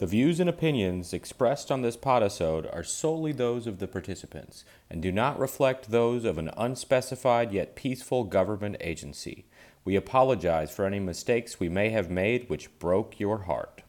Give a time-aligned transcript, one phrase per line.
[0.00, 5.02] The views and opinions expressed on this podisode are solely those of the participants and
[5.02, 9.44] do not reflect those of an unspecified yet peaceful government agency.
[9.84, 13.82] We apologize for any mistakes we may have made which broke your heart.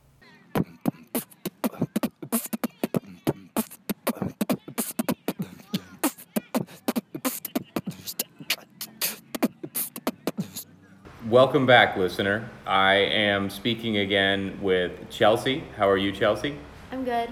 [11.32, 12.50] Welcome back, listener.
[12.68, 15.64] I am speaking again with Chelsea.
[15.78, 16.58] How are you, Chelsea?
[16.92, 17.30] I'm good.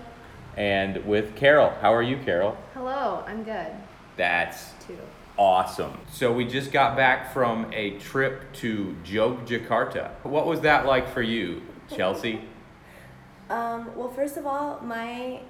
[0.55, 1.73] And with Carol.
[1.81, 2.55] How are you, Carol?
[2.73, 3.73] Hello, I'm good
[4.15, 4.97] That's too.
[5.37, 5.97] awesome.
[6.13, 10.11] So, we just got back from a trip to Yogyakarta.
[10.23, 11.61] What was that like for you,
[11.93, 12.39] Chelsea?
[13.49, 15.41] Um, well, first of all, my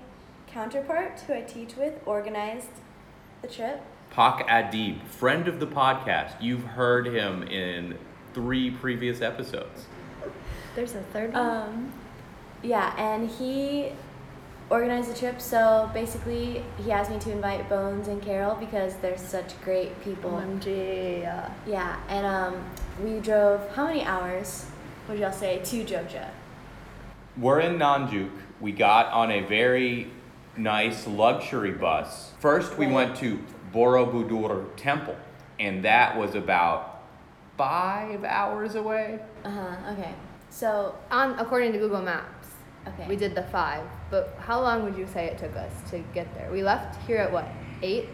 [0.48, 2.72] counterpart, who I teach with, organized
[3.44, 3.82] the trip.
[4.10, 6.42] Pak Adib, friend of the podcast.
[6.42, 7.98] You've heard him in
[8.34, 9.86] three previous episodes.
[10.76, 11.50] There's a third one.
[11.50, 11.94] Um,
[12.62, 13.92] yeah, and he
[14.70, 15.42] organized the trip.
[15.42, 20.32] So basically, he asked me to invite Bones and Carol because they're such great people.
[20.32, 21.28] OMG.
[21.28, 22.64] uh, Yeah, and um,
[23.04, 24.66] we drove how many hours?
[25.06, 25.60] What did y'all say?
[25.64, 26.30] To Jogja.
[27.38, 28.32] We're in Nganjuk.
[28.60, 30.12] We got on a very
[30.58, 32.32] nice luxury bus.
[32.40, 33.40] First, we went to
[33.74, 35.16] Borobudur Temple,
[35.60, 36.89] and that was about
[37.60, 39.20] five hours away.
[39.44, 39.92] Uh huh.
[39.92, 40.16] Okay.
[40.50, 42.48] So On according to Google Maps,
[42.88, 43.06] okay.
[43.08, 43.84] we did the five.
[44.10, 46.50] But how long would you say it took us to get there?
[46.52, 47.46] We left here at what?
[47.82, 48.08] Eight?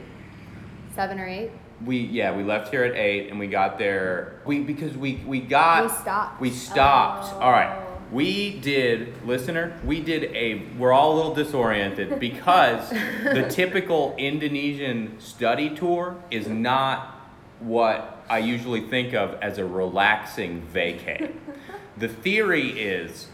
[0.96, 1.52] Seven or eight?
[1.86, 4.42] We yeah, we left here at eight, and we got there.
[4.46, 6.42] We because we we got We stopped.
[6.42, 7.34] We stopped.
[7.34, 7.78] All right.
[7.78, 7.92] Oh.
[8.12, 12.92] We did, listener, we did a, we're all a little disoriented because
[13.24, 17.16] the typical Indonesian study tour is not
[17.60, 21.34] what I usually think of as a relaxing vacay.
[21.98, 23.28] the theory is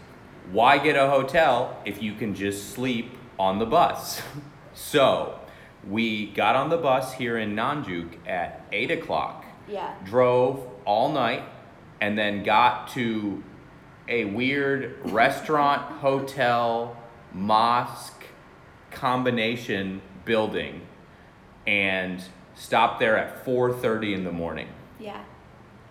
[0.50, 4.22] why get a hotel if you can just sleep on the bus?
[4.74, 5.38] so
[5.88, 9.94] we got on the bus here in Nganjuk at 8 o'clock yeah.
[10.04, 11.42] drove all night
[12.00, 13.42] and then got to
[14.08, 16.96] a weird restaurant, hotel,
[17.32, 18.24] mosque
[18.90, 20.82] combination building
[21.66, 22.22] and
[22.54, 24.68] stopped there at 4:30 in the morning.
[25.02, 25.22] Yeah.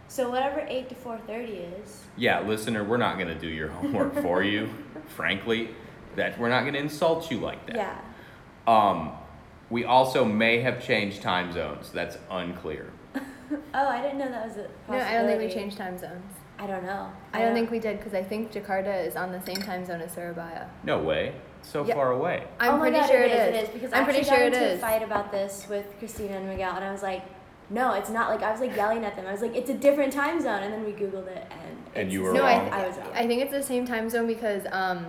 [0.07, 2.03] So whatever eight to four thirty is.
[2.17, 4.69] Yeah, listener, we're not going to do your homework for you,
[5.15, 5.69] frankly.
[6.15, 7.75] That we're not going to insult you like that.
[7.75, 7.99] Yeah.
[8.67, 9.13] Um
[9.69, 11.91] we also may have changed time zones.
[11.91, 12.91] That's unclear.
[13.73, 14.97] Oh, I didn't know that was a possibility.
[14.97, 14.97] No.
[15.05, 16.23] I don't think we changed time zones.
[16.57, 17.11] I don't know.
[17.33, 19.99] I don't think we did because I think Jakarta is on the same time zone
[19.99, 20.69] as Surabaya.
[20.85, 21.33] No way.
[21.61, 21.95] So Yeah.
[21.95, 22.45] far away.
[22.61, 23.39] I'm oh my pretty God, sure it is.
[23.39, 24.77] it It is because I'm I pretty actually sure got it into is.
[24.77, 27.23] a fight about this with Christina and Miguel, and I was like,
[27.71, 29.25] "No, it's not." Like I was like yelling at them.
[29.25, 32.11] I was like, "It's a different time zone," and then we googled it, and And
[32.11, 32.45] you the were No, same.
[32.45, 33.07] I, th- I was wrong.
[33.13, 35.05] I think it's the same time zone because um,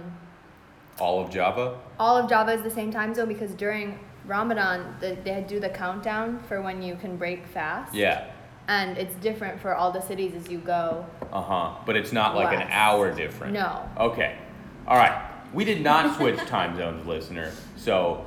[0.99, 1.79] All of Java?
[1.99, 5.69] all of Java is the same time zone because during Ramadan the, they do the
[5.69, 7.93] countdown for when you can break fast.
[7.95, 8.31] Yeah.
[8.69, 11.05] And it's different for all the cities as you go.
[11.33, 11.71] Uh huh.
[11.85, 13.55] But it's not like an hour different.
[13.55, 13.89] No.
[13.99, 14.39] Okay.
[14.87, 15.29] All right.
[15.53, 17.51] We did not switch time zones, listener.
[17.77, 18.25] So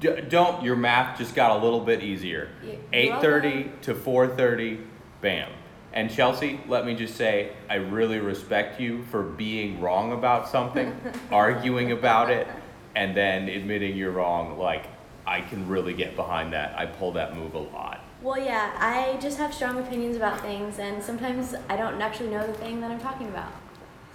[0.00, 0.62] d- don't.
[0.62, 2.48] Your math just got a little bit easier.
[2.92, 4.80] Eight thirty to four thirty.
[5.20, 5.50] Bam.
[5.92, 10.94] And Chelsea, let me just say, I really respect you for being wrong about something,
[11.32, 12.46] arguing about it,
[12.94, 14.58] and then admitting you're wrong.
[14.58, 14.84] Like,
[15.26, 16.78] I can really get behind that.
[16.78, 18.00] I pull that move a lot.
[18.20, 22.46] Well, yeah, I just have strong opinions about things, and sometimes I don't actually know
[22.46, 23.52] the thing that I'm talking about.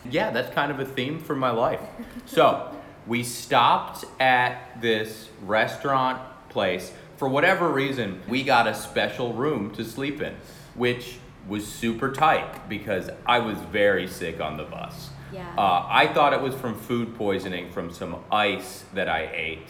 [0.09, 1.81] Yeah, that's kind of a theme for my life.
[2.25, 2.75] So,
[3.07, 6.91] we stopped at this restaurant place.
[7.17, 10.35] For whatever reason, we got a special room to sleep in,
[10.75, 11.17] which
[11.47, 15.09] was super tight because I was very sick on the bus.
[15.34, 15.47] Yeah.
[15.57, 19.69] Uh, I thought it was from food poisoning from some ice that I ate.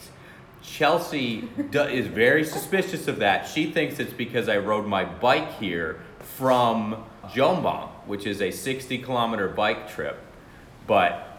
[0.62, 3.48] Chelsea d- is very suspicious of that.
[3.48, 8.98] She thinks it's because I rode my bike here from Jombang, which is a 60
[8.98, 10.18] kilometer bike trip.
[10.86, 11.31] But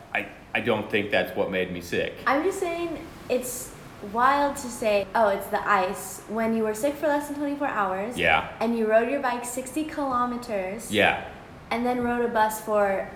[0.53, 2.13] I, don't think that's what made me sick.
[2.27, 3.71] I'm just saying it's
[4.11, 7.67] wild to say, oh, it's the ice when you were sick for less than 24
[7.67, 8.17] hours.
[8.17, 8.49] Yeah.
[8.59, 10.91] And you rode your bike 60 kilometers.
[10.91, 11.25] Yeah,
[11.71, 13.09] And then rode a bus for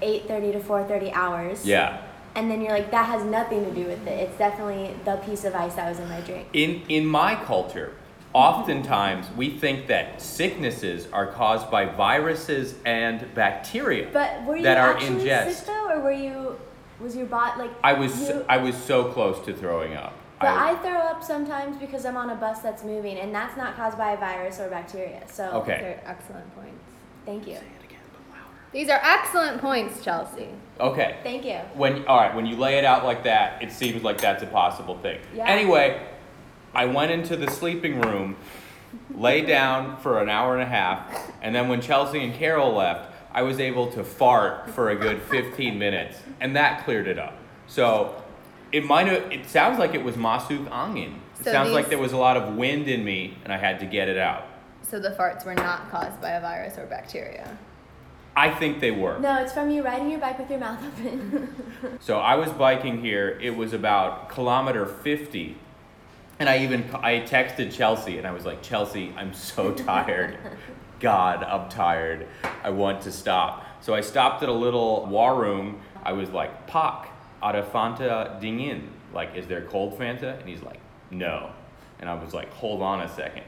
[0.00, 1.64] 8:30 to 4:30 hours.
[1.66, 2.02] yeah.
[2.34, 4.12] And then you're like, that has nothing to do with it.
[4.12, 6.48] It's definitely the piece of ice that was in my drink.
[6.54, 7.92] In, in my culture,
[8.32, 14.78] oftentimes we think that sicknesses are caused by viruses and bacteria But were you that
[14.78, 15.50] are actually ingest.
[15.52, 16.56] sick though, or were you?
[17.02, 17.70] Was your body like?
[17.82, 20.12] I was You, I was so close to throwing up.
[20.40, 23.76] but I, throw up sometimes because I'm on a bus that's moving, and that's not
[23.76, 25.22] caused by a virus or bacteria.
[25.28, 25.78] So Okay.
[25.80, 26.84] They're excellent points.
[27.26, 27.54] thank you.
[27.54, 28.46] Say it again, but louder.
[28.72, 30.48] These are excellent points, Chelsea.
[30.80, 31.16] Okay.
[31.22, 31.58] Thank you.
[31.74, 34.46] When all right, when you lay it out like that, it seems like that's a
[34.46, 35.18] possible thing.
[35.34, 35.46] Yeah.
[35.48, 36.00] Anyway,
[36.74, 38.36] I went into the sleeping room,
[39.14, 43.11] lay down for an hour and a half, and then when Chelsea and Carol left,
[43.34, 47.36] I was able to fart for a good 15 minutes, and that cleared it up.
[47.66, 48.22] So
[48.72, 49.30] it might have.
[49.32, 51.14] It sounds like it was masuk angin.
[51.40, 53.80] It So sounds like there was a lot of wind in me, and I had
[53.80, 54.44] to get it out.
[54.82, 57.56] So the farts were not caused by a virus or bacteria.
[58.34, 59.18] I think they were.
[59.18, 61.54] No, it's from you riding your bike with your mouth open.
[62.00, 63.38] So I was biking here.
[63.42, 65.56] It was about kilometer 50.
[66.38, 70.38] And I even I texted Chelsea and I was like, "Chelsea, I'm so tired.
[71.02, 72.26] God, I'm tired.
[72.64, 75.78] I want to stop." So I stopped at a little warung.
[76.02, 77.10] I was like, "Pak,
[77.42, 78.88] ada Fanta dingin?
[79.12, 81.50] Like, is there cold Fanta?" And he's like, "No."
[82.00, 83.44] And I was like, "Hold on a second.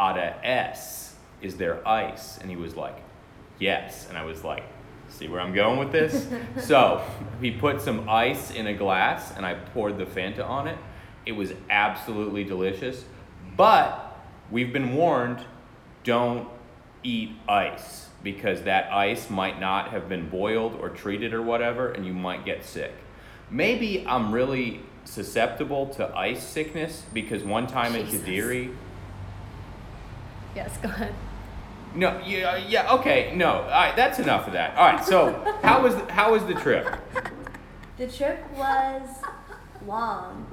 [0.00, 2.96] Ada es, is there ice?" And he was like,
[3.58, 4.64] "Yes." And I was like,
[5.12, 6.26] See where I'm going with this?
[6.66, 7.04] so
[7.40, 10.78] he put some ice in a glass and I poured the Fanta on it.
[11.26, 13.04] It was absolutely delicious.
[13.56, 14.18] But
[14.50, 15.44] we've been warned
[16.04, 16.48] don't
[17.02, 22.06] eat ice because that ice might not have been boiled or treated or whatever and
[22.06, 22.92] you might get sick.
[23.50, 28.26] Maybe I'm really susceptible to ice sickness because one time in Jesus.
[28.26, 28.74] Kediri,
[30.54, 31.14] Yes, go ahead.
[31.94, 34.76] no, yeah, yeah, okay, no, all right, that's enough of that.
[34.76, 35.32] All right, so
[35.62, 36.86] how was how was the trip?
[37.96, 39.08] the trip was
[39.86, 40.46] long.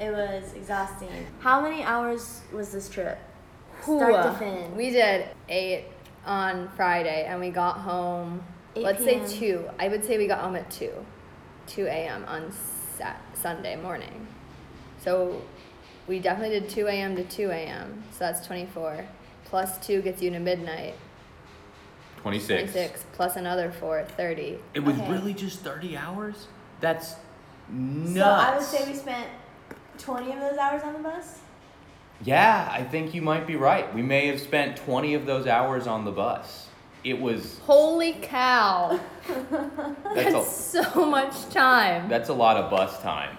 [0.00, 1.10] It was exhausting.
[1.40, 3.18] How many hours was this trip?
[3.82, 4.38] Start to Whew.
[4.38, 4.70] finish.
[4.76, 5.84] We did eight
[6.26, 8.42] on Friday, and we got home.
[8.74, 9.68] let's say two.
[9.78, 10.92] I would say we got home at two,
[11.66, 12.24] two a.m.
[12.26, 12.52] on
[12.96, 14.26] Sat- Sunday morning.
[15.02, 15.42] So
[16.06, 17.16] we definitely did two a.m.
[17.16, 18.02] to two a.m.
[18.12, 19.04] So that's twenty-four.
[19.44, 20.94] Plus two gets you to midnight.
[22.22, 22.46] 26.
[22.72, 24.58] Twenty-six plus another four, 30.
[24.74, 25.10] It was Okay.
[25.10, 26.46] really just 30 hours?
[26.80, 27.16] That's
[27.68, 28.14] nuts.
[28.14, 29.26] So I would say we spent
[29.98, 31.40] 20 of those hours on the bus.
[32.24, 33.92] Yeah, I think you might be right.
[33.94, 36.68] We may have spent 20 of those hours on the bus.
[37.02, 39.00] It was Holy cow!
[39.28, 40.34] that's That's
[40.76, 42.08] a, so much time.
[42.08, 43.36] that's a lot of bus time.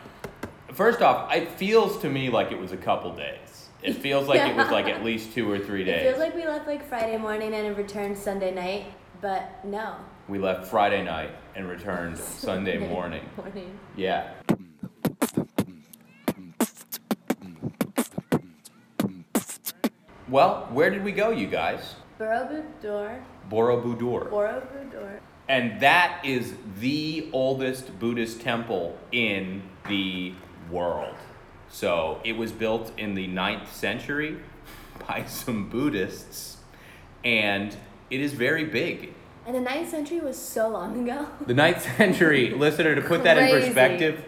[0.74, 3.70] First off, it feels to me like it was a couple days.
[3.82, 5.88] It feels like it was like at least 2 or 3 days.
[5.88, 6.08] It days.
[6.10, 8.86] feels like we left like Friday morning and returned Sunday night,
[9.22, 9.96] but no.
[10.28, 13.24] we left Friday night and returned Sunday morning.
[13.38, 13.80] Morning.
[13.96, 14.34] Yeah.
[20.34, 21.94] Well, where did we go, you guys?
[22.20, 23.22] Borobudur.
[23.52, 24.32] Borobudur.
[24.32, 25.20] Borobudur.
[25.48, 30.34] And that is the oldest Buddhist temple in the
[30.72, 31.14] world.
[31.70, 34.40] So it was built in the 9th century
[35.08, 36.58] by some Buddhists,
[37.24, 37.78] and
[38.10, 39.14] it is very big.
[39.46, 41.28] And the ninth century was so long ago.
[41.46, 44.24] The 9th century, listener, to put that in perspective,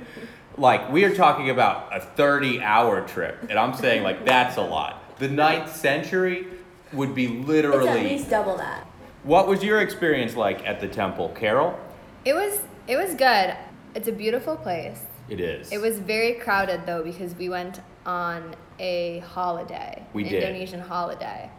[0.55, 4.61] like we are talking about a 30 hour trip, and I'm saying like that's a
[4.61, 5.01] lot.
[5.19, 6.47] The ninth century
[6.93, 8.03] would be It's at literally.
[8.03, 8.85] least double that.
[9.23, 11.79] What was your experience like at the temple, Carol?
[12.25, 13.55] It was it was good.
[13.95, 15.01] It's a beautiful place.
[15.29, 15.71] It is.
[15.71, 20.43] It was very crowded though because we went on a holiday, We an did.
[20.43, 21.49] Indonesian holiday,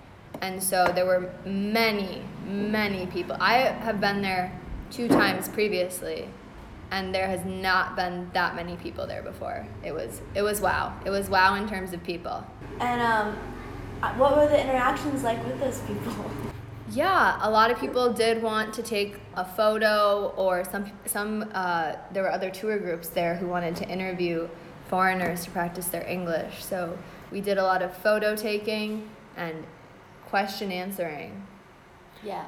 [0.43, 3.37] and so there were many, many people.
[3.41, 4.53] I have been there
[4.91, 6.29] two times previously,
[6.91, 9.67] and there has not been that many people there before.
[9.85, 10.99] It was it was wow.
[11.05, 12.45] It was wow in terms of people.
[12.81, 13.39] And um,
[14.03, 16.15] uh, what were the interactions like with those people?
[16.91, 21.51] Yeah, a lot of people did want to take a photo, or some some.
[21.53, 24.49] Uh, there were other tour groups there who wanted to interview
[24.89, 26.65] foreigners to practice their English.
[26.65, 26.97] So
[27.33, 29.65] we did a lot of photo taking and
[30.27, 31.47] question answering.
[32.23, 32.47] Yeah.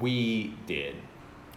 [0.00, 0.96] We did.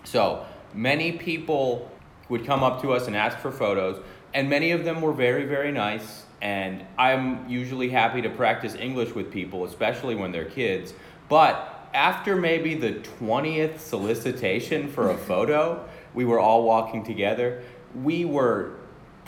[0.03, 1.91] So many people
[2.29, 4.01] would come up to us and ask for photos,
[4.33, 6.23] and many of them were very, very nice.
[6.41, 10.93] And I'm usually happy to practice English with people, especially when they're kids.
[11.29, 17.63] But after maybe the 20th solicitation for a photo, we were all walking together,
[18.03, 18.73] we were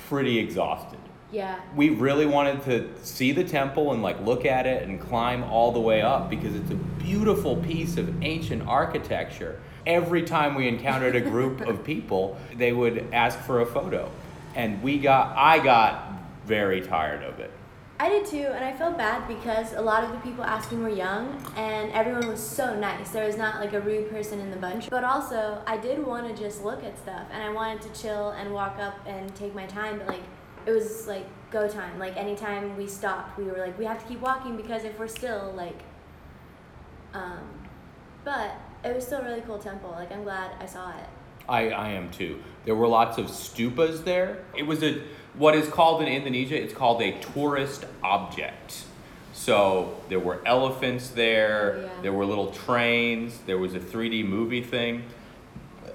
[0.07, 0.99] pretty exhausted
[1.31, 1.59] Yeah.
[1.75, 5.71] we really wanted to see the temple and like look at it and climb all
[5.71, 9.59] the way up because it's a beautiful piece of ancient architecture.
[9.85, 14.11] Every time we encountered a group of people, they would ask for a photo.
[14.55, 16.13] And we got I got
[16.45, 17.51] very tired of it.
[18.01, 20.89] I did too, and I felt bad because a lot of the people asking were
[20.89, 23.09] young, and everyone was so nice.
[23.09, 24.89] There was not like a rude person in the bunch.
[24.89, 28.29] But also, I did want to just look at stuff, and I wanted to chill
[28.29, 29.97] and walk up and take my time.
[29.99, 30.23] But like,
[30.65, 31.99] it was like go time.
[31.99, 35.07] Like anytime we stopped, we were like, we have to keep walking because if we're
[35.07, 35.83] still, like,
[37.13, 37.49] um,
[38.23, 39.91] but it was still a really cool temple.
[39.91, 41.05] Like I'm glad I saw it.
[41.47, 42.41] I, I am too.
[42.65, 44.43] There were lots of stupas there.
[44.55, 45.01] It was a
[45.35, 48.83] what is called in Indonesia, it's called a tourist object.
[49.33, 51.89] So there were elephants there, Oh, yeah.
[52.01, 55.03] there were little trains, there was a 3D movie thing.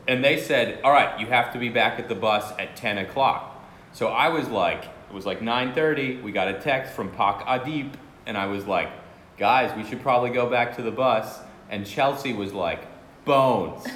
[0.09, 2.99] And they said, all right, you have to be back at the bus at 10
[2.99, 3.63] o'clock.
[3.93, 7.93] So I was like, it was like 9.30, we got a text from Pak Adib,
[8.27, 8.89] and I was like,
[9.37, 11.39] guys, we should probably go back to the bus.
[11.71, 12.87] And Chelsea was like,
[13.25, 13.87] bones,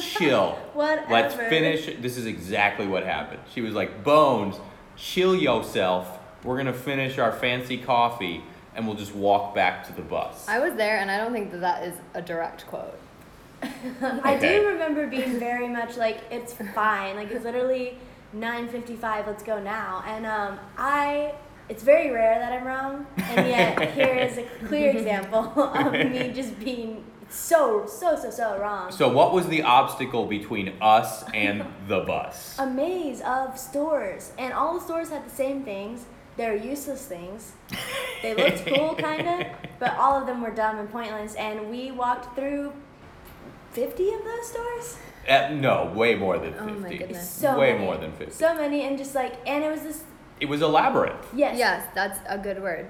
[0.00, 0.58] chill.
[0.74, 1.86] Let's finish.
[2.00, 3.40] This is exactly what happened.
[3.52, 4.56] She was like, Bones,
[4.96, 6.18] chill yourself.
[6.44, 8.42] We're going to finish our fancy coffee
[8.74, 10.48] and we'll just walk back to the bus.
[10.48, 12.98] I was there, and I don't think that that is a direct quote.
[13.62, 17.16] I do remember being very much like it's fine.
[17.16, 17.98] Like it's literally
[18.34, 19.26] 9:55.
[19.26, 20.02] Let's go now.
[20.06, 21.34] And um, I.
[21.68, 26.30] It's very rare that I'm wrong, and yet here is a clear example of me
[26.34, 28.92] just being so so so so wrong.
[28.92, 32.56] so, what was the obstacle between us and the bus?
[32.58, 36.04] a maze of stores, and all the stores had the same things.
[36.36, 37.52] They're useless things.
[38.22, 41.34] They looked cool, kinda, but all of them were dumb and pointless.
[41.34, 42.72] And we walked through
[43.72, 44.96] 50 of those stores.
[45.28, 46.70] Uh, no, way more than 50.
[46.70, 47.28] Oh my goodness.
[47.28, 47.84] So way many.
[47.84, 48.32] more than 50.
[48.32, 50.04] So many, and just like, and it was this.
[50.40, 51.26] it was a labyrinth.
[51.34, 51.58] Yes.
[51.58, 52.86] Yes, that's a good word.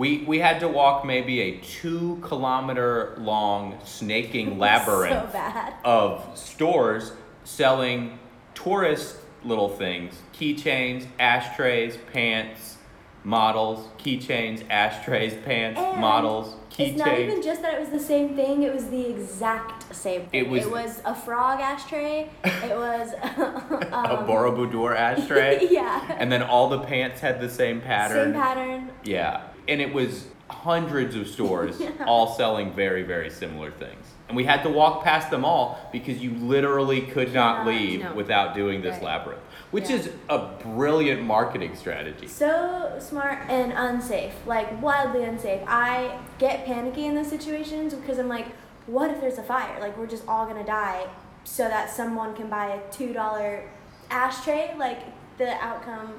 [0.00, 5.74] We, we had to walk maybe a two kilometer long snaking So labyrinth bad.
[5.84, 7.12] of stores
[7.44, 8.18] selling
[8.54, 12.78] tourist little things keychains, ashtrays, pants,
[13.24, 18.34] models, keychains, ashtrays, pants, And models, It's not even just that it was the same
[18.34, 18.62] thing.
[18.62, 20.46] It was the exact same thing.
[20.46, 22.30] It was- It was a frog ashtray.
[22.44, 23.12] It was.
[23.22, 25.68] A um, Borobudur ashtray.
[25.70, 26.16] yeah.
[26.18, 28.32] And then all the pants had the same pattern.
[28.32, 28.90] Same pattern.
[29.04, 29.42] Yeah.
[29.70, 31.90] And it was hundreds of stores Yeah.
[32.06, 34.04] all selling very, very similar things.
[34.28, 38.12] And we had to walk past them all because you literally could not leave no.
[38.14, 39.04] without doing this Right.
[39.04, 39.96] labyrinth, which Yeah.
[39.96, 42.26] is a brilliant marketing strategy.
[42.26, 45.62] So smart and unsafe, like wildly unsafe.
[45.68, 48.46] I get panicky in those situations because I'm like,
[48.86, 49.78] what if there's a fire?
[49.80, 51.06] Like we're just all gonna die,
[51.44, 53.62] so that someone can buy a two dollar
[54.10, 54.74] ashtray.
[54.76, 54.98] Like
[55.38, 56.14] the outcome,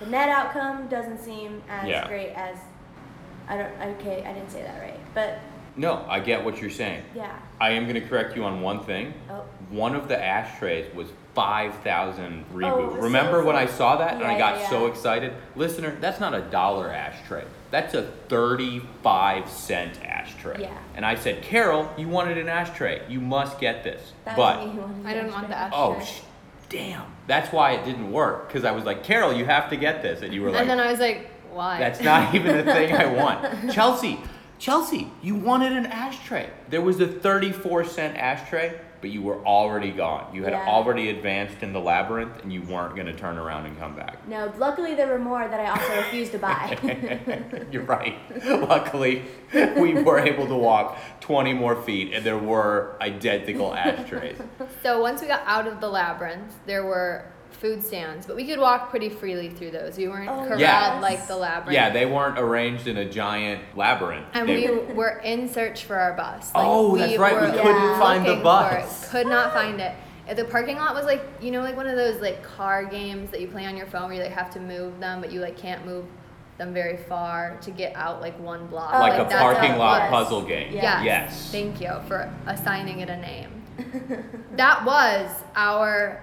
[0.00, 2.08] the net outcome doesn't seem as Yeah.
[2.08, 2.56] great as.
[3.48, 3.72] I don't.
[3.98, 5.38] Okay, I didn't say that right, but
[5.76, 7.02] No, I get what you're saying.
[7.14, 7.38] yeah.
[7.60, 9.14] I am going to correct you on one thing.
[9.30, 12.92] Oh, One of the ashtrays was 5,000 Oh, reboot.
[12.94, 13.76] so Remember when I close.
[13.78, 14.92] saw that and I Yeah, got yeah, so yeah.
[14.92, 15.32] excited?
[15.56, 17.44] Listener, that's not a dollar ashtray.
[17.70, 20.62] That's a 35 cent ashtray.
[20.62, 20.76] Yeah.
[20.94, 23.02] And I said, Carol, you wanted an ashtray.
[23.08, 24.12] You must get this.
[24.24, 25.78] that but, was me who wanted I didn't want the ashtray.
[25.78, 26.20] oh, sh-
[26.68, 27.04] damn.
[27.26, 28.48] That's why it didn't work.
[28.48, 30.22] Because I was like, Carol, you have to get this.
[30.22, 31.78] And you were like, and then I was like, why?
[31.78, 33.72] that's not even the thing I want.
[33.72, 34.20] Chelsea,
[34.58, 36.50] Chelsea, you wanted an ashtray.
[36.68, 40.34] There was a 34 cent ashtray, but you were already gone.
[40.34, 40.66] You had Yeah.
[40.66, 44.26] already advanced in the labyrinth and you weren't going to turn around and come back.
[44.26, 46.76] No, luckily there were more that I also refused to buy.
[47.70, 48.16] You're right.
[48.44, 49.22] Luckily,
[49.54, 54.38] we were able to walk 20 more feet and there were identical ashtrays.
[54.82, 57.26] So once we got out of the labyrinth, there were
[57.60, 59.96] food stands, but we could walk pretty freely through those.
[59.96, 60.98] We weren't Oh, corralled Yeah.
[61.02, 61.72] like the labyrinth.
[61.74, 64.26] Yeah, they weren't arranged in a giant labyrinth.
[64.34, 66.50] And They- we were in search for our bus.
[66.54, 69.10] Oh, we that's right, we were couldn't find the looking for it, bus.
[69.10, 69.92] Could not find it.
[70.36, 73.40] The parking lot was like, you know, like one of those like car games that
[73.40, 75.56] you play on your phone where you like have to move them, but you like
[75.56, 76.04] can't move
[76.58, 78.90] them very far to get out like one block.
[78.92, 80.24] Oh, like a parking lot was.
[80.24, 80.72] puzzle game.
[80.72, 81.02] Yeah.
[81.02, 81.04] Yes.
[81.04, 81.48] Yes.
[81.50, 83.62] Thank you for assigning it a name.
[84.56, 86.20] that was our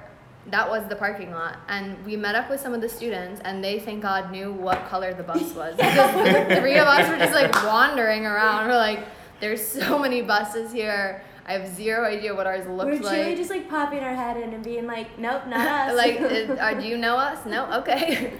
[0.47, 3.63] that was the parking lot and we met up with some of the students and
[3.63, 7.17] they thank god knew what color the bus was because the three of us were
[7.17, 9.05] just like wandering around we're like
[9.39, 12.85] there's so many buses here i have zero idea what ours looked like.
[12.85, 15.67] We're looks truly like just like popping our head in and being like, nope, not
[15.89, 15.95] us.
[15.95, 18.33] like is, uh, do you know us no okay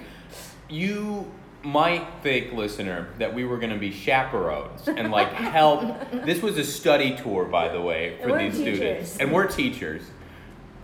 [0.69, 1.31] You
[1.61, 6.11] might think, listener, that we were going to be chaperones and like help.
[6.11, 9.17] this was a study tour, by the way, for And we're these students.
[9.17, 10.03] And we're teachers.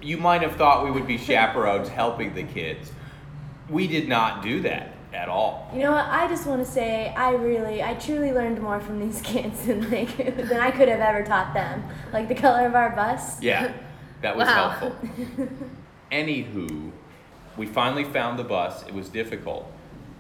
[0.02, 2.92] You might have thought we would be chaperones helping the kids.
[3.70, 5.70] We did not do that at all.
[5.74, 6.06] You know what?
[6.06, 9.90] I just want to say I really, I truly learned more from these kids than
[9.90, 11.84] they could, than I could have ever taught them.
[12.12, 13.42] Like the color of our bus.
[13.42, 13.74] Yeah,
[14.22, 14.70] that was Wow.
[14.70, 15.48] helpful.
[16.12, 16.92] Anywho,
[17.58, 18.84] we finally found the bus.
[18.88, 19.72] It was difficult.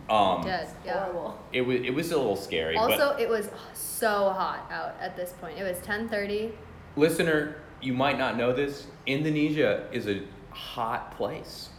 [0.09, 1.39] Um, Did, yeah Horrible.
[1.53, 2.75] it was it was a little scary.
[2.75, 6.51] but also it was so hot out at this point it was 10:30
[6.97, 8.87] Listener, you might not know this.
[9.05, 10.21] Indonesia is a
[10.51, 11.69] hot place.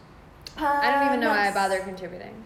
[0.57, 2.45] I don't even know why I bother contributing.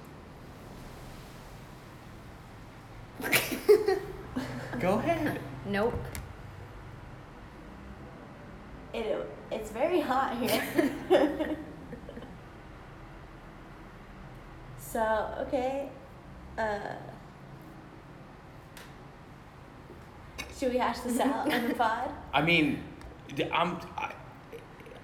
[4.81, 5.41] Go ahead.
[5.67, 5.95] Nope.
[8.93, 10.63] It it's very hot here.
[14.79, 15.89] so okay,
[16.59, 16.79] uh,
[20.59, 22.11] should we hash this out on the pod?
[22.33, 22.81] I mean, d-
[23.52, 23.78] I'm.
[23.97, 24.12] I,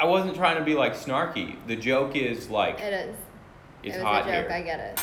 [0.01, 1.57] I wasn't trying to be like snarky.
[1.67, 3.17] The joke is like It is.
[3.83, 4.49] it's it was hot a joke.
[4.49, 4.49] here.
[4.53, 5.01] I get it.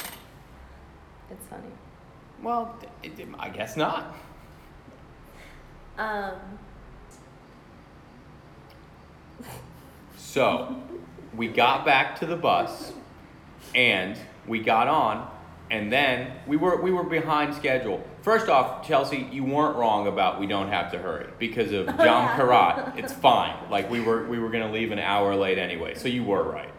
[1.32, 1.64] It's funny.
[2.44, 4.16] Well, it, it- I guess not.
[5.98, 6.34] Um,
[10.18, 10.76] So,
[11.36, 12.94] we got back to the bus,
[13.74, 15.30] and we got on,
[15.72, 18.04] and then we were we were behind schedule.
[18.22, 22.36] First off, Chelsea, you weren't wrong about we don't have to hurry because of yeah.
[22.36, 22.98] Karat.
[22.98, 23.56] It's fine.
[23.70, 26.72] Like we were we were gonna leave an hour late anyway, so you were right.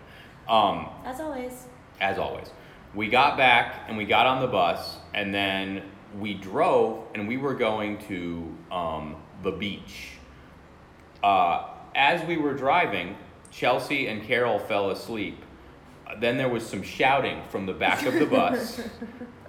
[0.49, 1.67] Um, as always.
[2.01, 2.51] as always.
[2.95, 5.83] We got back and we got on the bus, and then
[6.19, 10.13] we drove, and we were going to um, the beach.
[11.23, 13.17] Uh, as we were driving,
[13.53, 15.45] Chelsea and Carol fell asleep.
[16.19, 18.81] Then there was some shouting from the back of the bus.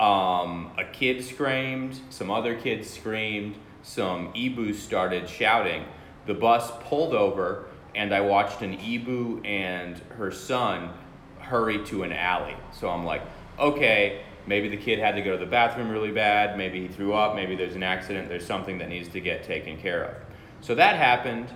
[0.02, 5.86] Um, a kid screamed, some other kids screamed, some ibus started shouting.
[6.26, 10.90] The bus pulled over, and I watched an ibu and her son
[11.38, 12.56] hurry to an alley.
[12.72, 13.22] So I'm like,
[13.60, 17.14] okay, maybe the kid had to go to the bathroom really bad, maybe he threw
[17.14, 20.16] up, maybe there's an accident, there's something that needs to get taken care of.
[20.62, 21.48] So that happened,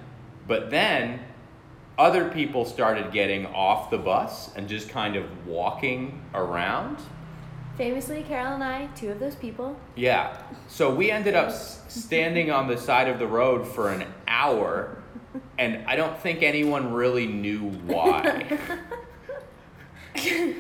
[0.48, 1.20] but then
[1.98, 6.98] other people started getting off the bus and just kind of walking around.
[7.78, 9.78] Famously, Carol and I, two of those people.
[9.96, 10.38] Yeah.
[10.68, 15.04] So we ended up standing on the side of the road for an hour,
[15.58, 18.58] and I don't think anyone really knew why.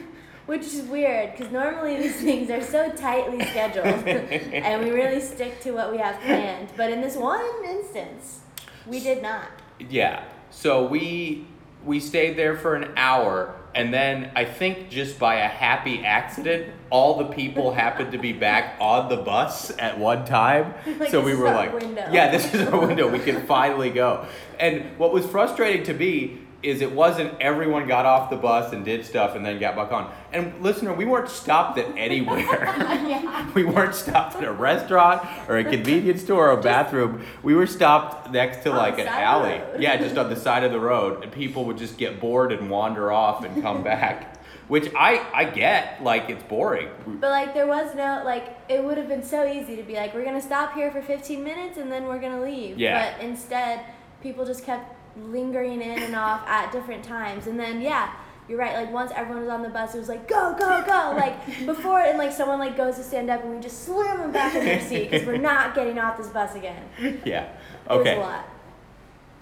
[0.45, 5.59] Which is weird because normally these things are so tightly scheduled and we really stick
[5.61, 6.69] to what we have planned.
[6.77, 8.41] But in this one instance,
[8.85, 9.47] we did not.
[9.79, 10.23] yeah.
[10.55, 11.45] So we
[11.83, 16.71] we stayed there for an hour, and then I think just by a happy accident,
[16.89, 20.73] all the people happened to be back on the bus at one time.
[20.97, 22.07] Like, so we were like, window.
[22.09, 23.09] yeah, this is our window.
[23.09, 24.25] We can finally go.
[24.57, 28.83] And what was frustrating to me is it wasn't everyone got off the bus and
[28.83, 30.11] did stuff and then got back on.
[30.33, 32.43] And listener, we weren't stopped at anywhere.
[33.07, 33.49] yeah.
[33.53, 37.23] we weren't stopped at a restaurant or a convenience store or a bathroom.
[37.43, 39.81] We were stopped next to like an side of the alley.
[39.83, 42.69] Yeah, just on the side of the road, and people would just get bored and
[42.69, 44.31] wander off and come back.
[44.67, 46.89] Which I I get, like it's boring.
[47.05, 50.15] But like there was no like it would have been so easy to be like
[50.15, 52.79] we're gonna stop here for 15 minutes and then we're gonna leave.
[52.79, 53.13] Yeah.
[53.13, 53.81] But instead,
[54.23, 58.13] people just kept lingering in and off at different times, and then yeah.
[58.47, 58.75] You're right.
[58.75, 61.15] Like once everyone was on the bus, it was like go, go, go.
[61.17, 64.31] Like before, and like someone like goes to stand up, and we just slam them
[64.31, 66.83] back in their seat because we're not getting off this bus again.
[67.25, 67.45] Yeah.
[67.45, 68.17] It was Okay.
[68.17, 68.45] a lot.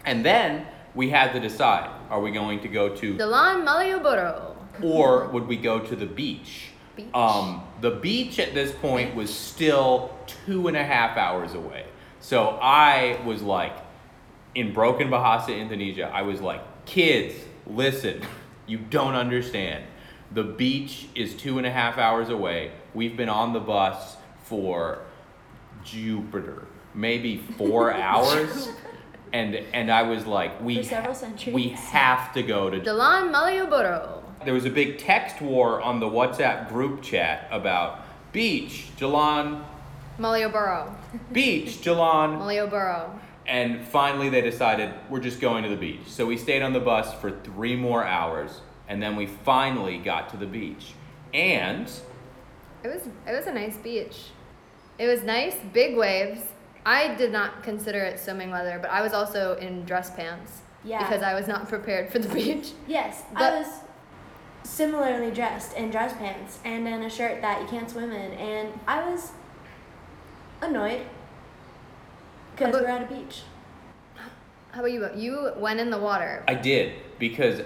[0.06, 4.56] And then we had to decide: Are we going to go to Jalan Malioboro.
[4.82, 6.70] or would we go to the beach?
[6.96, 7.08] Beach.
[7.14, 11.88] Um, the beach at this point was still two and a half hours away.
[12.22, 13.76] So I was like,
[14.56, 17.34] in Broken Bahasa, Indonesia, I was like, kids,
[17.66, 18.22] listen,
[18.68, 19.84] you don't understand.
[20.32, 22.72] The beach is two and a half hours away.
[22.94, 25.00] We've been on the bus for
[25.84, 28.70] Jupiter, maybe four hours.
[29.32, 31.54] And, and I was like, we, For several ha- centuries.
[31.56, 34.22] we have to go to Jalan Malioboro.
[34.46, 39.64] there was a big text war on the WhatsApp group chat about beach, Jalan,
[40.20, 40.94] Malioboro.
[41.32, 42.38] beach, Jalan.
[42.40, 43.10] Malioboro.
[43.48, 46.08] And finally they decided we're just going to the beach.
[46.08, 50.30] So we stayed on the bus for three more hours and then we finally got
[50.30, 50.94] to the beach.
[51.34, 51.90] And
[52.84, 54.18] It was it was a nice beach.
[55.00, 56.42] It was nice, big waves.
[56.86, 61.00] I did not consider it swimming weather, but I was also in dress pants Yeah.
[61.00, 62.72] because I was not prepared for the beach.
[62.88, 63.68] Yes, But- I was
[64.64, 68.80] similarly dressed in dress pants and in a shirt that you can't swim in, and
[68.88, 69.32] I was
[70.62, 71.02] annoyed
[72.56, 73.42] because But- we're at a beach.
[74.72, 75.08] How about you?
[75.16, 76.44] You went in the water.
[76.48, 77.62] I did because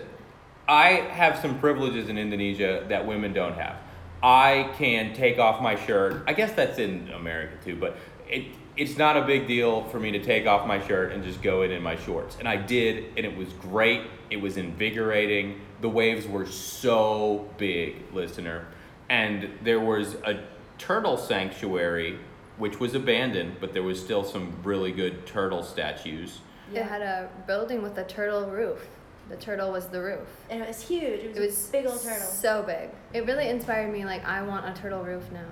[0.67, 3.78] I have some privileges in Indonesia that women don't have.
[4.21, 6.23] I can take off my shirt.
[6.28, 7.95] I guess that's in America too, but
[8.30, 8.45] it
[8.76, 11.63] it's not a big deal for me to take off my shirt and just go
[11.63, 12.38] in in my shorts.
[12.38, 14.02] And I did, and it was great.
[14.30, 15.62] It was invigorating.
[15.82, 18.67] The waves were so big, listener.
[19.10, 20.41] And there was a
[20.78, 22.19] turtle sanctuary
[22.58, 26.39] which was abandoned, but there was still some really good turtle statues.
[26.74, 28.88] It had a building with a turtle roof.
[29.30, 30.28] The turtle was the roof.
[30.50, 31.20] And it was huge.
[31.22, 32.28] It was, It was a big old turtle.
[32.28, 32.89] So big.
[33.13, 34.06] It really inspired me.
[34.06, 35.46] Like I want a turtle roof now.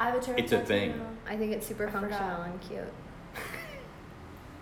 [0.00, 0.42] I have a turtle.
[0.42, 0.98] It's a thing.
[0.98, 1.06] now.
[1.26, 2.10] I think it's super I forgot.
[2.10, 2.92] functional and cute.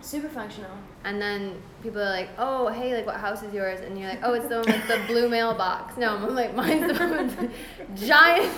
[0.03, 0.70] Super functional.
[1.05, 4.20] And then people are like, "Oh, hey, like, what house is yours?" And you're like,
[4.22, 7.38] "Oh, it's the one with the blue mailbox." No, I'm like, "Mine's the one with
[7.38, 7.50] the
[8.07, 8.50] giant,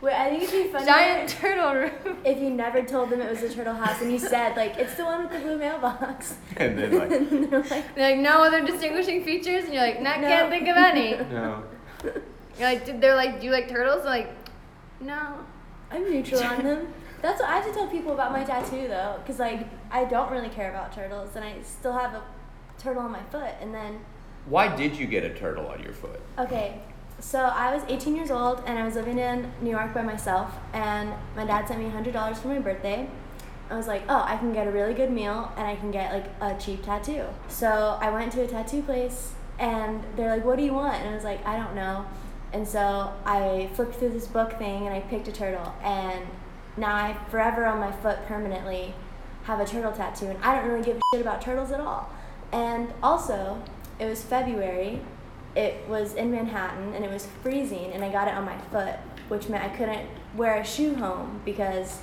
[0.00, 3.28] Wait, I think it'd be funny giant turtle room." if you never told them it
[3.30, 6.36] was a turtle house and you said like it's the one with the blue mailbox.
[6.56, 10.00] And then like, and they're like, They're like, "No other distinguishing features," and you're like,
[10.00, 10.10] No.
[10.12, 11.64] can't think of any." no.
[12.58, 14.30] You're like, "Did- "They're like, do you like turtles?" They're like,
[15.00, 15.34] "No."
[15.90, 16.92] I'm neutral on them.
[17.20, 20.30] That's what I have to tell people about my tattoo though, because like I don't
[20.30, 22.22] really care about turtles, and I still have a
[22.78, 23.52] turtle on my foot.
[23.60, 24.00] And then
[24.46, 26.20] Why did you get a turtle on your foot?
[26.38, 26.80] okay,
[27.20, 30.52] so I was 18 years old and I was living in New York by myself,
[30.72, 33.08] and my dad sent me $100 for my birthday.
[33.70, 36.12] I was like, oh, I can get a really good meal and I can get
[36.12, 37.26] like a cheap tattoo.
[37.46, 40.96] So I went to a tattoo place and they're like, what do you want?
[40.96, 42.04] And I was like, I don't know.
[42.52, 45.72] And so I flipped through this book thing and I picked a turtle.
[45.84, 46.26] And
[46.76, 48.92] now I forever on my foot permanently
[49.44, 50.26] have a turtle tattoo.
[50.26, 52.10] And I don't really give a shit about turtles at all.
[52.50, 53.62] And also,
[54.00, 55.00] it was February.
[55.56, 58.96] It was in Manhattan and it was freezing and I got it on my foot,
[59.28, 61.98] which meant I couldn't wear a shoe home because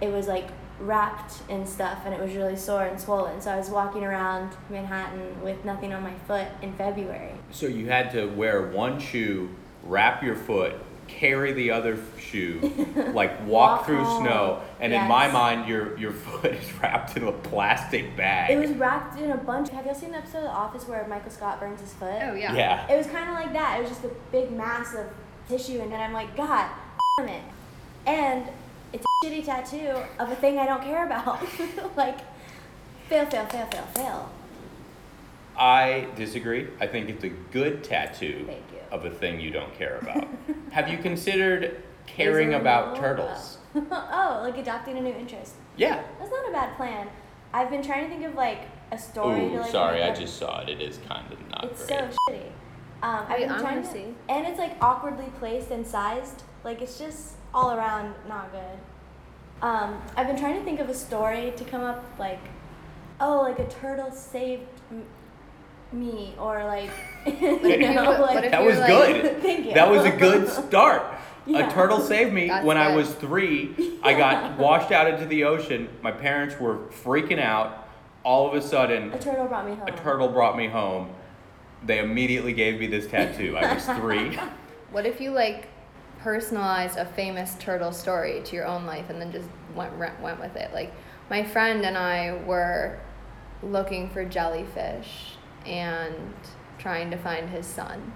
[0.00, 0.48] it was like
[0.80, 3.40] wrapped in stuff and it was really sore and swollen.
[3.40, 7.32] So I was walking around Manhattan with nothing on my foot in February.
[7.50, 9.48] So you had to wear one shoe,
[9.84, 10.74] wrap your foot,
[11.08, 12.60] carry the other shoe,
[13.14, 14.24] like walk, Walk through home.
[14.24, 18.50] snow, and in my mind, your your foot is wrapped in a plastic bag.
[18.50, 19.70] It was wrapped in a bunch.
[19.70, 22.18] Have y'all seen the episode of The Office where Michael Scott burns his foot?
[22.22, 22.54] Oh yeah.
[22.54, 22.92] yeah.
[22.92, 23.78] It was kind of like that.
[23.78, 25.06] It was just a big mass of
[25.48, 26.68] tissue, and then I'm like, God,
[27.18, 27.42] damn it.
[28.06, 28.48] And
[28.92, 31.40] it's a shitty tattoo of a thing I don't care about.
[31.96, 32.18] like,
[33.08, 34.30] fail, fail, fail, fail, fail.
[35.56, 36.68] I disagree.
[36.80, 38.48] I think it's a good tattoo
[38.90, 40.26] of a thing you don't care about.
[40.70, 43.58] Have you considered caring about turtles?
[43.74, 43.86] Oh.
[43.90, 45.54] oh, like adopting a new interest.
[45.76, 46.02] Yeah.
[46.18, 47.08] That's not a bad plan.
[47.52, 49.70] I've been trying to think of like a story to Ooh, like.
[49.70, 50.68] sorry, I just saw it.
[50.68, 51.70] It is kind of not good.
[51.70, 52.00] It's great.
[52.00, 52.46] so shitty.
[53.02, 54.14] Um, I've been I'm trying gonna see.
[54.28, 56.42] and it's like awkwardly placed and sized.
[56.64, 58.78] Like it's just all around not good.
[59.62, 62.40] Um, I've been trying to think of a story to come up like,
[63.20, 64.73] oh, like a turtle saved m-
[65.94, 66.90] me, or like,
[67.26, 69.36] you know, like that was like- good.
[69.42, 69.74] Thank you.
[69.74, 71.02] That was a good start.
[71.46, 71.68] Yeah.
[71.68, 73.98] A turtle saved me That's when I was three.
[74.02, 75.88] I got washed out into the ocean.
[76.02, 77.86] My parents were freaking out.
[78.22, 79.86] All of a sudden, a turtle brought me home.
[79.86, 81.10] a turtle brought me home.
[81.84, 83.58] They immediately gave me this tattoo.
[83.58, 84.38] I was three.
[84.90, 85.68] What if you like
[86.20, 90.56] personalized a famous turtle story to your own life and then just went went with
[90.56, 90.72] it?
[90.72, 90.94] Like
[91.28, 92.98] my friend and I were
[93.62, 95.34] looking for jellyfish
[95.66, 96.14] and
[96.78, 98.12] trying to find his son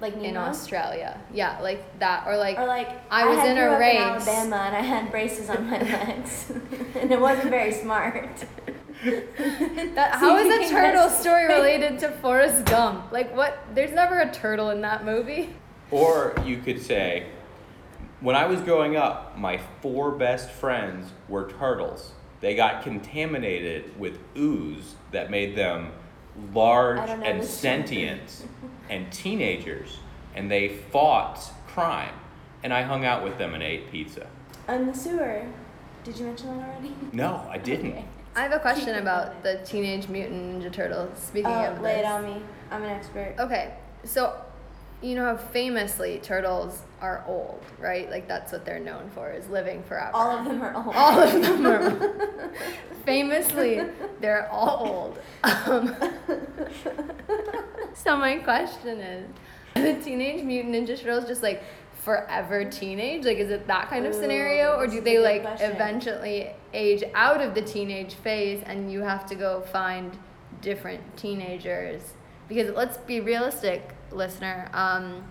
[0.00, 1.20] like in Australia.
[1.32, 3.98] Yeah, like that or like Or like I was had in a grew up race.
[3.98, 6.50] Alabama and I had braces on my legs,
[6.94, 8.44] and it wasn't very smart.
[9.04, 13.12] that, So how you is a turtle story related to Forrest Gump?
[13.12, 13.58] Like what?
[13.74, 15.54] There's never a turtle in that movie.
[15.90, 17.26] Or you could say,
[18.20, 22.12] when I was growing up, my four best friends were turtles.
[22.40, 25.92] They got contaminated with ooze that made them
[26.52, 28.46] large know and sentient
[28.90, 29.98] and teenagers,
[30.34, 32.14] and they fought crime.
[32.62, 34.26] And I hung out with them and ate pizza.
[34.68, 35.46] On the sewer.
[36.04, 36.94] Did you mention that already?
[37.12, 37.92] No, I didn't.
[37.92, 38.04] Okay.
[38.36, 41.18] I have a question about the Teenage Mutant Ninja Turtles.
[41.18, 42.06] Speaking Oh, of lay it this.
[42.10, 42.42] on me.
[42.70, 43.34] I'm an expert.
[43.38, 44.40] Okay, so
[45.02, 48.08] you know how famously turtles are old, right?
[48.10, 50.10] Like that's what they're known for is living forever.
[50.14, 50.94] All of them are old.
[50.94, 52.52] All of them are
[53.04, 53.82] famously
[54.20, 55.18] they're all old.
[55.42, 55.94] Um,
[57.94, 59.28] so my question is,
[59.74, 61.62] the Teenage Mutant Ninja Turtles just like
[62.00, 63.24] forever teenage?
[63.24, 65.72] Like, is it that kind of Ooh, scenario, or do they like question.
[65.72, 70.18] eventually age out of the teenage phase, and you have to go find
[70.60, 72.14] different teenagers?
[72.48, 74.68] Because let's be realistic, listener.
[74.72, 75.24] Um,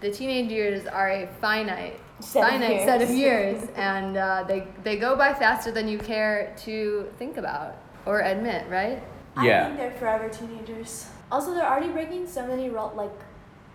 [0.00, 3.58] the teenage years are a finite Set of finite set of years.
[3.60, 8.20] years, and uh, they they go by faster than you care to think about or
[8.20, 9.02] admit, right?
[9.42, 9.62] Yeah.
[9.62, 11.08] I think they're forever teenagers.
[11.30, 13.10] Also, they're already breaking so many ro- like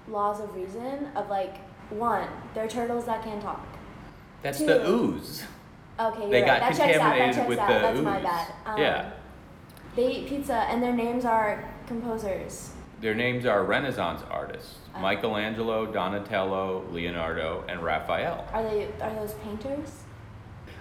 [0.07, 1.07] laws of reason.
[1.15, 1.57] Of like,
[1.89, 3.65] one, they're turtles that can talk.
[4.43, 4.65] That's Two.
[4.67, 5.43] the ooze.
[5.99, 6.47] Okay, you're They right.
[6.47, 7.17] got that checks out.
[7.17, 7.67] That checks with out.
[7.67, 8.53] the That's my bad.
[8.67, 9.11] Um, Yeah.
[9.95, 12.69] They eat pizza, and their names are composers.
[13.01, 14.99] Their names are Renaissance artists Oh.
[14.99, 18.47] Michelangelo, Donatello, Leonardo, and Raphael.
[18.51, 18.87] Are they?
[19.01, 20.01] Are those painters?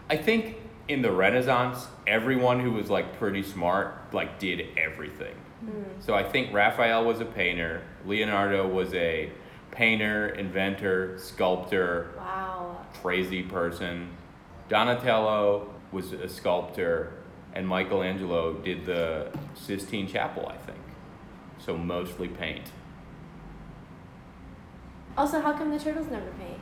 [0.08, 0.56] I think
[0.88, 5.34] in the Renaissance, everyone who was like pretty smart like did everything.
[5.60, 5.82] Hmm.
[6.00, 9.30] So I think Raphael was a painter, Leonardo was a
[9.70, 12.78] painter, inventor, sculptor, Wow.
[13.02, 14.08] crazy person.
[14.68, 17.12] Donatello was a sculptor
[17.54, 20.78] and Michelangelo did the Sistine Chapel, I think.
[21.66, 22.70] So mostly paint.
[25.18, 26.60] Also, how come the turtles never paint?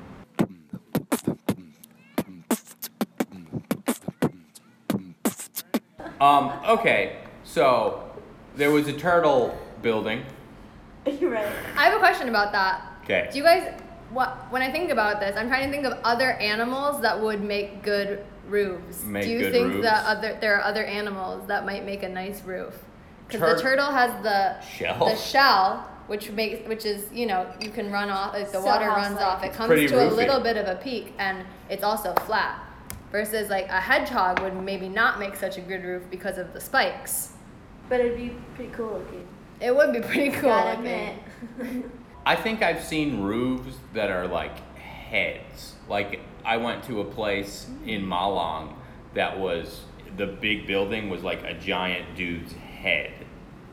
[6.22, 8.10] Um, okay, so
[8.56, 10.24] there was a turtle building.
[11.06, 11.52] You're right.
[11.76, 12.80] I have a question about that.
[13.04, 13.28] Okay.
[13.30, 16.30] Do you guys, what, when I think about this, I'm trying to think of other
[16.30, 19.04] animals that would make good roofs.
[19.04, 22.08] Make Do you good think that other there are other animals that might make a
[22.08, 22.74] nice roof?
[23.28, 24.98] Because Tur- the turtle has the Shell?
[25.06, 28.64] the shell, which makes which is you know you can run off like the So
[28.64, 29.26] water runs house-like.
[29.26, 29.42] off.
[29.44, 32.60] It It's comes pretty to a little bit of a peak and it's also flat.
[33.10, 36.60] Versus like a hedgehog would maybe not make such a good roof because of the
[36.60, 37.32] spikes.
[37.88, 39.26] But it'd be pretty cool looking.
[39.60, 40.50] It would be pretty cool.
[40.50, 41.18] Gotta looking.
[41.60, 41.84] admit.
[42.26, 45.74] I think I've seen roofs that are like heads.
[45.88, 48.08] Like I went to a place in mm.
[48.08, 48.74] Malang
[49.14, 49.82] that was
[50.16, 52.52] the big building was like a giant dude's
[52.84, 53.12] head.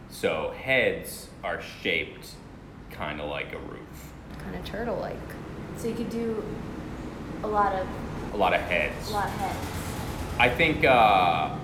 [0.09, 2.29] So heads are shaped
[2.89, 4.13] kind of like a roof.
[4.39, 5.17] Kind of turtle like.
[5.77, 6.43] So you could do
[7.43, 7.87] a lot of
[8.33, 9.09] A lot of heads.
[9.09, 9.67] a lot of heads.
[10.39, 11.55] I think uh,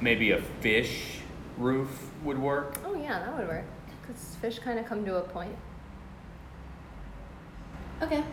[0.00, 1.18] maybe a fish
[1.56, 2.78] roof would work.
[2.84, 3.64] Oh yeah, that would work.
[4.00, 5.54] Because fish kind of come to a point.
[8.02, 8.24] Okay.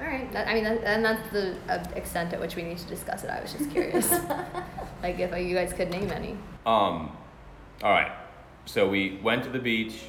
[0.00, 0.30] All right.
[0.32, 3.22] That, I mean, that, and that's the uh, extent at which we need to discuss
[3.22, 3.30] it.
[3.30, 4.10] I was just curious,
[5.02, 6.36] like if uh, you guys could name any.
[6.66, 7.16] Um,
[7.84, 8.10] all right.
[8.64, 10.04] So we went to the beach.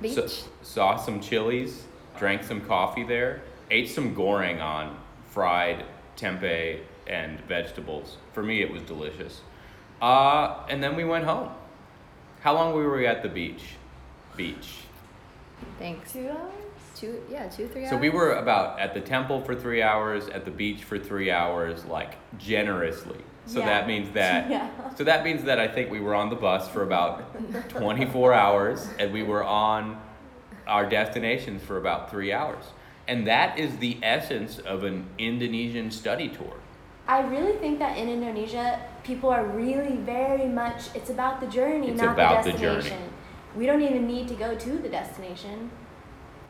[0.00, 0.16] Beach.
[0.16, 1.84] s- saw some chilies,
[2.18, 4.94] drank some coffee there, ate some gorengan
[5.30, 5.84] fried
[6.16, 8.18] tempeh and vegetables.
[8.32, 9.40] For me, it was delicious.
[10.00, 11.50] Uh, and then we went home.
[12.42, 13.62] How long were we at the beach?
[14.36, 14.78] Beach.
[15.78, 16.12] Thanks.
[16.12, 16.52] Two hours?
[16.94, 17.22] Two.
[17.30, 17.90] Yeah, two, three hours.
[17.90, 21.30] So we were about at the temple for three hours, at the beach for three
[21.30, 23.18] hours, like generously.
[23.46, 23.66] So Yeah.
[23.66, 24.50] that means that.
[24.50, 24.68] Yeah.
[24.96, 27.22] So that means that I think we were on the bus for about
[27.70, 30.00] 24 hours, and we were on
[30.66, 32.64] our destinations for about three hours.
[33.08, 36.54] And that is the essence of an Indonesian study tour.
[37.06, 41.90] I really think that in Indonesia, people are really very much, it's about the journey,
[41.90, 42.76] It's not about the the journey.
[42.82, 43.12] destination.
[43.54, 45.70] We don't even need to go to the destination.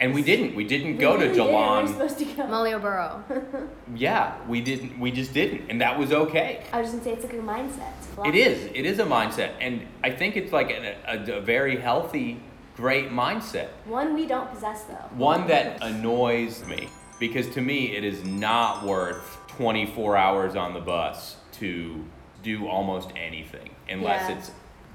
[0.00, 0.54] And we didn't.
[0.54, 1.38] We didn't We go to didn't.
[1.38, 1.82] Jalan.
[1.84, 2.42] We're supposed to go.
[2.44, 3.68] Malioboro.
[3.94, 4.98] Yeah, we didn't.
[5.00, 6.64] We just didn't, and that was okay.
[6.72, 7.92] I was just gonna say it's like a mindset.
[7.98, 8.64] It's a It is.
[8.74, 12.40] It is a mindset, and I think it's like a, a, a very healthy,
[12.76, 13.68] great mindset.
[13.86, 14.94] One we don't possess though.
[15.16, 20.80] One that annoys me because to me it is not worth 24 hours on the
[20.80, 22.04] bus to
[22.42, 24.36] do almost anything unless Yeah.
[24.36, 24.50] it's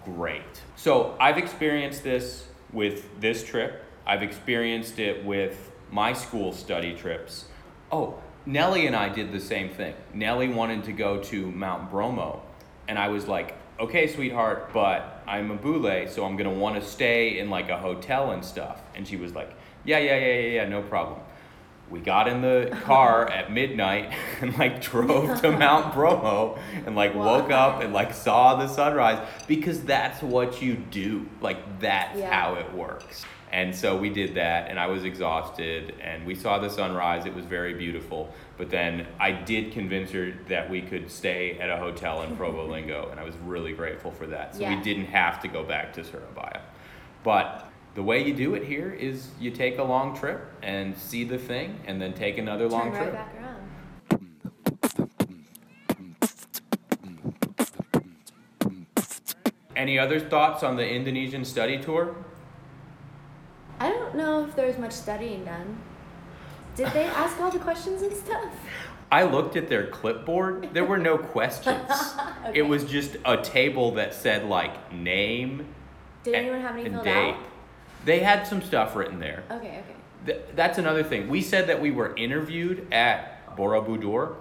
[0.06, 0.62] great.
[0.76, 3.84] So I've experienced this with this trip.
[4.06, 7.46] I've experienced it with my school study trips.
[7.92, 9.94] Oh, Nellie and I did the same thing.
[10.14, 12.42] Nellie wanted to go to Mount Bromo,
[12.88, 17.40] and I was like, okay, sweetheart, but I'm a bule, so I'm gonna wanna stay
[17.40, 18.82] in like a hotel and stuff.
[18.96, 19.52] And she was like,
[19.84, 21.20] yeah, yeah, yeah, yeah, yeah, no problem.
[21.90, 27.14] We got in the car at midnight and like drove to Mount Bromo and like
[27.14, 31.28] woke up and like saw the sunrise because that's what you do.
[31.42, 32.32] Like that's Yeah.
[32.34, 33.26] how it works.
[33.52, 37.26] And so we did that and I was exhausted and we saw the sunrise.
[37.26, 38.34] It was very beautiful.
[38.58, 43.12] But then I did convince her that we could stay at a hotel in Probolinggo
[43.12, 44.56] and I was really grateful for that.
[44.56, 44.76] So Yeah.
[44.78, 46.62] we didn't have to go back to Surabaya.
[47.24, 51.26] But the way you do it here is you take a long trip and see
[51.26, 53.14] the thing and then take another long right trip.
[53.14, 53.58] back around.
[59.76, 62.16] Any other thoughts on the Indonesian study tour?
[63.82, 65.76] I don't know if there was much studying done.
[66.76, 68.54] Did they ask all the questions and stuff?
[69.12, 70.70] I looked at their clipboard.
[70.72, 71.90] There were no questions.
[72.42, 72.58] Okay.
[72.58, 75.68] It was just a table that said like name
[76.24, 77.34] Did and, anyone have any filled date.
[77.36, 77.38] out?
[78.04, 79.44] They had some stuff written there.
[79.52, 79.96] Okay, okay.
[80.26, 81.30] Th- that's another thing.
[81.30, 84.38] We said that we were interviewed at Borobudur.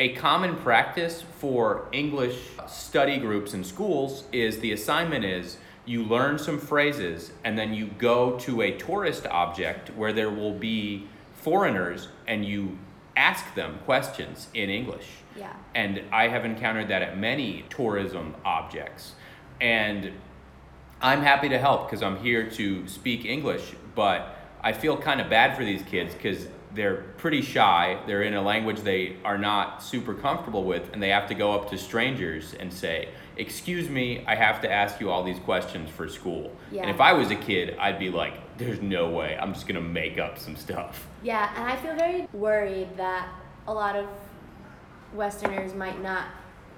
[0.00, 2.36] A common practice for English
[2.66, 7.86] study groups in schools is the assignment is you learn some phrases and then you
[7.98, 12.78] go to a tourist object where there will be foreigners and you
[13.16, 15.06] ask them questions in English.
[15.36, 15.52] Yeah.
[15.74, 19.12] And I have encountered that at many tourism objects.
[19.60, 20.12] And
[21.00, 25.28] I'm happy to help because I'm here to speak English, but I feel kind of
[25.28, 28.00] bad for these kids because they're pretty shy.
[28.06, 31.52] They're in a language they are not super comfortable with, and they have to go
[31.52, 35.90] up to strangers and say, Excuse me, I have to ask you all these questions
[35.90, 36.54] for school.
[36.70, 36.82] Yeah.
[36.82, 39.36] And if I was a kid, I'd be like, There's no way.
[39.40, 41.08] I'm just going to make up some stuff.
[41.24, 43.28] Yeah, and I feel very worried that
[43.66, 44.06] a lot of
[45.12, 46.26] Westerners might not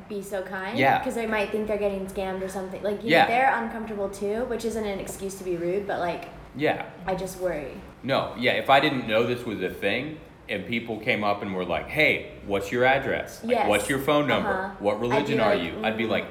[0.09, 0.79] be so kind.
[0.79, 0.99] Yeah.
[0.99, 2.83] Because they might think they're getting scammed or something.
[2.83, 3.23] Like, Yeah.
[3.23, 6.87] know, they're uncomfortable too, which isn't an excuse to be rude, but like, Yeah.
[7.07, 7.73] I just worry.
[8.03, 11.55] No, yeah, if I didn't know this was a thing and people came up and
[11.55, 13.43] were like, hey, what's your address?
[13.43, 13.69] Like, Yes.
[13.69, 14.51] What's your phone number?
[14.51, 14.75] Uh-huh.
[14.79, 15.85] What religion are like, you?
[15.85, 16.27] I'd be like,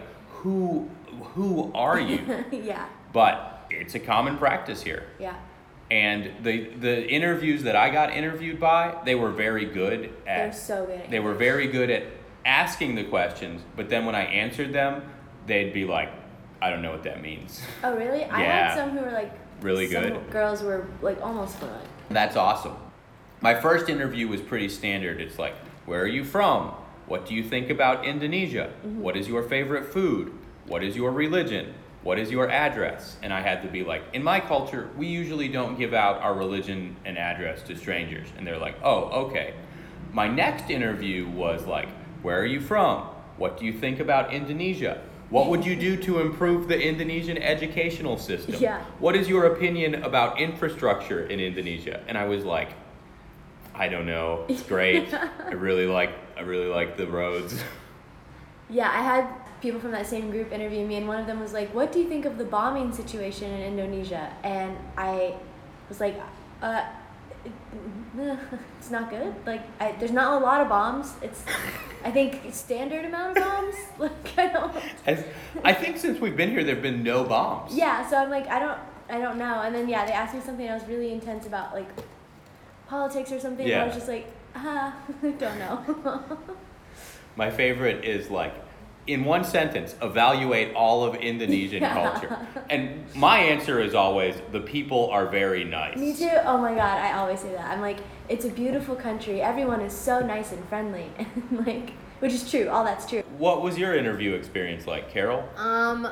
[0.46, 0.88] who,
[1.34, 2.20] who are you?
[2.52, 2.86] yeah.
[3.12, 5.08] but it's a common practice here.
[5.20, 5.36] Yeah.
[5.90, 10.52] And the, the interviews that I got interviewed by, they were very good at.
[10.52, 11.02] They're so good.
[11.02, 12.04] at they were very good at
[12.46, 15.02] asking the questions, but then when I answered them,
[15.48, 16.12] they'd be like,
[16.62, 17.62] I don't know what that means.
[17.84, 18.24] Oh, really?
[18.26, 19.32] I had some who were like,
[19.62, 20.30] Really some good?
[20.32, 21.88] girls were like almost fluent.
[22.10, 22.76] That's awesome.
[23.42, 25.20] My first interview was pretty standard.
[25.20, 25.56] It's like,
[25.88, 26.74] where are you from?
[27.08, 28.74] What do you think about Indonesia?
[28.86, 29.02] Mm-hmm.
[29.02, 30.32] What is your favorite food?
[30.68, 31.74] What is your religion?
[32.02, 33.18] What is your address?
[33.24, 36.34] And I had to be like, in my culture, we usually don't give out our
[36.34, 38.28] religion and address to strangers.
[38.38, 39.54] And they're like, oh, okay.
[40.12, 41.90] My next interview was like,
[42.22, 43.02] where are you from?
[43.38, 45.02] What do you think about Indonesia?
[45.30, 48.56] What would you do to improve the Indonesian educational system?
[48.60, 48.84] Yeah.
[49.00, 52.04] What is your opinion about infrastructure in Indonesia?
[52.08, 52.70] And I was like,
[53.78, 54.46] I don't know.
[54.48, 55.14] It's great.
[55.46, 57.62] I really like I really like the roads.
[58.70, 59.28] Yeah, I had
[59.62, 62.00] people from that same group interview me, and one of them was like, "What do
[62.00, 65.36] you think of the bombing situation in Indonesia?" And I
[65.90, 66.16] was like,
[66.62, 66.84] "Uh,
[68.80, 69.34] it's not good.
[69.46, 71.14] Like, I, there's not a lot of bombs.
[71.22, 71.44] It's,
[72.04, 73.76] I think, standard amount of bombs.
[73.98, 74.76] Like, I don't.
[75.06, 75.24] As,
[75.64, 77.74] I think since we've been here, there've been no bombs.
[77.74, 78.78] Yeah, so I'm like, I don't,
[79.10, 79.62] I don't know.
[79.62, 80.70] And then yeah, they asked me something.
[80.70, 81.88] I was really intense about like
[82.88, 83.66] politics or something.
[83.70, 86.38] And I was just like, ah, I don't know.
[87.36, 88.54] My favorite is like,
[89.08, 91.94] in one sentence, evaluate all of Indonesian Yeah.
[91.94, 92.48] culture.
[92.72, 95.98] And my answer is always, the people are very nice.
[95.98, 96.32] Me too.
[96.44, 97.70] Oh my god, I always say that.
[97.70, 99.42] I'm like, it's a beautiful country.
[99.42, 102.68] Everyone is so nice and friendly, and like, which is true.
[102.70, 103.22] All that's true.
[103.38, 105.48] What was your interview experience like, Carol?
[105.58, 106.08] Um,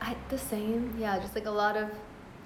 [0.00, 0.96] I, the same.
[0.98, 1.90] Yeah, just like a lot of,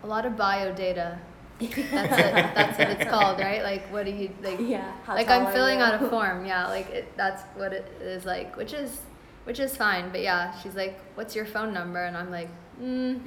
[0.02, 1.18] a lot of bio data.
[1.60, 2.54] That's it.
[2.54, 3.62] That's what it's called, right?
[3.62, 4.58] Like, what do you like?
[4.60, 4.92] Yeah.
[5.04, 6.46] how like I'm filling out a form.
[6.46, 9.00] Yeah, like it, that's what it is like, which is,
[9.44, 10.10] which is fine.
[10.10, 12.48] But yeah, she's like, "What's your phone number?" And I'm like,
[12.80, 13.20] mm,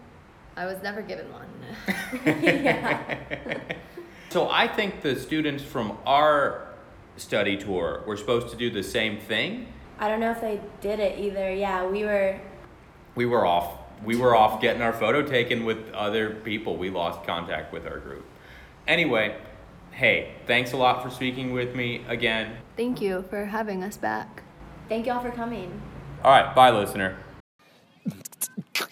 [0.56, 1.48] "I was never given one."
[2.24, 3.58] yeah.
[4.30, 6.68] So I think the students from our
[7.16, 9.66] study tour were supposed to do the same thing.
[9.98, 11.52] I don't know if they did it either.
[11.52, 12.40] Yeah, we were.
[13.14, 16.76] We were off we were off getting our photo taken with other people.
[16.76, 18.24] We lost contact with our group.
[18.86, 19.36] Anyway,
[19.92, 22.56] hey, thanks a lot for speaking with me again.
[22.76, 24.42] Thank you for having us back.
[24.88, 25.80] Thank y'all for coming.
[26.24, 27.16] All right, bye, listener.